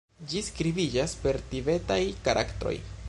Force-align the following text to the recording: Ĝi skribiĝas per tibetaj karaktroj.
Ĝi 0.29 0.39
skribiĝas 0.47 1.13
per 1.25 1.39
tibetaj 1.53 1.99
karaktroj. 2.29 2.75